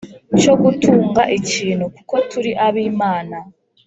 cyo 0.39 0.53
gutunga 0.61 1.21
ikintu, 1.37 1.85
kuko 1.95 2.15
turi 2.29 2.51
ab'Imana, 2.67 3.37